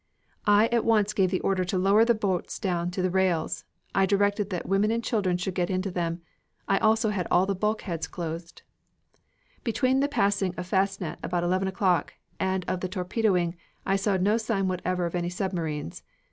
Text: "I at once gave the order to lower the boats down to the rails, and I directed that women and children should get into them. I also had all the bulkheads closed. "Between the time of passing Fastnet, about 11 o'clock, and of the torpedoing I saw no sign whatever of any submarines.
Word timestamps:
"I 0.47 0.65
at 0.71 0.83
once 0.83 1.13
gave 1.13 1.29
the 1.29 1.41
order 1.41 1.63
to 1.65 1.77
lower 1.77 2.03
the 2.03 2.15
boats 2.15 2.57
down 2.57 2.89
to 2.89 3.03
the 3.03 3.11
rails, 3.11 3.65
and 3.93 4.01
I 4.01 4.05
directed 4.07 4.49
that 4.49 4.67
women 4.67 4.89
and 4.89 5.03
children 5.03 5.37
should 5.37 5.53
get 5.53 5.69
into 5.69 5.91
them. 5.91 6.23
I 6.67 6.79
also 6.79 7.11
had 7.11 7.27
all 7.29 7.45
the 7.45 7.53
bulkheads 7.53 8.07
closed. 8.07 8.63
"Between 9.63 9.99
the 9.99 10.07
time 10.07 10.09
of 10.09 10.17
passing 10.23 10.53
Fastnet, 10.53 11.19
about 11.21 11.43
11 11.43 11.67
o'clock, 11.67 12.15
and 12.39 12.65
of 12.67 12.79
the 12.79 12.89
torpedoing 12.89 13.55
I 13.85 13.95
saw 13.95 14.17
no 14.17 14.37
sign 14.37 14.67
whatever 14.67 15.05
of 15.05 15.13
any 15.13 15.29
submarines. 15.29 16.01